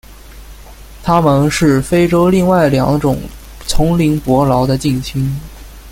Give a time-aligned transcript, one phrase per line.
[1.03, 3.19] 它们是非洲另外两种
[3.67, 5.31] 丛林伯劳的近亲。